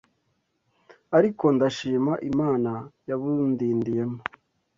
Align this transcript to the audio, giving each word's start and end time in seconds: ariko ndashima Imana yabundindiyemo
ariko 1.17 1.45
ndashima 1.55 2.13
Imana 2.31 2.71
yabundindiyemo 3.09 4.19